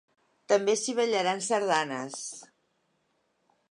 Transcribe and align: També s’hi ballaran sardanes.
També 0.51 0.75
s’hi 0.83 0.95
ballaran 1.01 1.45
sardanes. 1.49 2.19